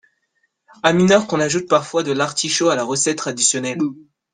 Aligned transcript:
À 0.81 0.93
Minorque, 0.93 1.31
on 1.31 1.39
ajoute 1.39 1.67
parfois 1.67 2.01
de 2.01 2.11
l'artichaut 2.11 2.69
à 2.69 2.75
la 2.75 2.83
recette 2.83 3.19
traditionnelle. 3.19 3.77